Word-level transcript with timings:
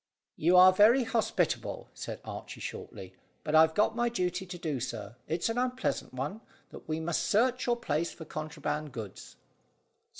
"You 0.35 0.57
are 0.57 0.73
very 0.73 1.03
hospitable," 1.03 1.91
said 1.93 2.21
Archy 2.25 2.59
shortly; 2.59 3.13
"but 3.43 3.53
I've 3.53 3.75
got 3.75 3.95
my 3.95 4.09
duty 4.09 4.47
to 4.47 4.57
do, 4.57 4.79
sir. 4.79 5.15
It's 5.27 5.47
an 5.47 5.59
unpleasant 5.59 6.11
one, 6.11 6.41
that 6.71 6.89
we 6.89 6.99
must 6.99 7.21
search 7.21 7.67
your 7.67 7.77
place 7.77 8.11
for 8.11 8.25
contraband 8.25 8.93
goods." 8.93 9.35